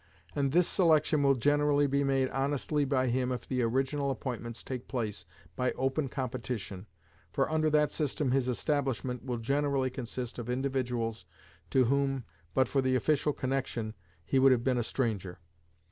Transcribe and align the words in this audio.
And 0.35 0.51
this 0.51 0.67
selection 0.67 1.21
will 1.21 1.35
generally 1.35 1.85
be 1.85 2.03
made 2.03 2.27
honestly 2.29 2.85
by 2.85 3.05
him 3.09 3.31
if 3.31 3.47
the 3.47 3.61
original 3.61 4.09
appointments 4.09 4.63
take 4.63 4.87
place 4.87 5.25
by 5.55 5.73
open 5.73 6.09
competition, 6.09 6.87
for 7.31 7.47
under 7.51 7.69
that 7.69 7.91
system 7.91 8.31
his 8.31 8.49
establishment 8.49 9.23
will 9.23 9.37
generally 9.37 9.91
consist 9.91 10.39
of 10.39 10.49
individuals 10.49 11.27
to 11.69 11.85
whom, 11.85 12.23
but 12.55 12.67
for 12.67 12.81
the 12.81 12.95
official 12.95 13.31
connection, 13.31 13.93
he 14.25 14.39
would 14.39 14.51
have 14.51 14.63
been 14.63 14.79
a 14.79 14.81
stranger. 14.81 15.37